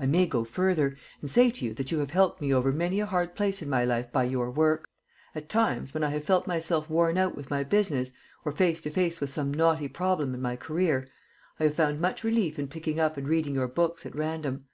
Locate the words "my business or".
7.50-8.50